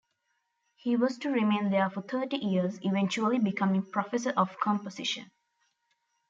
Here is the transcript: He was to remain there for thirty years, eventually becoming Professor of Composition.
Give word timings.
He 0.77 0.95
was 0.95 1.19
to 1.19 1.29
remain 1.29 1.69
there 1.69 1.87
for 1.87 2.01
thirty 2.01 2.37
years, 2.37 2.79
eventually 2.81 3.37
becoming 3.37 3.83
Professor 3.83 4.31
of 4.31 4.59
Composition. 4.59 5.29